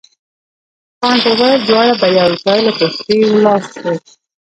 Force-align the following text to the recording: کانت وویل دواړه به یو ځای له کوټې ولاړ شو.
کانت 1.01 1.23
وویل 1.27 1.59
دواړه 1.69 1.93
به 1.99 2.07
یو 2.19 2.29
ځای 2.43 2.59
له 2.65 2.71
کوټې 2.79 3.17
ولاړ 3.31 3.61
شو. 3.75 3.89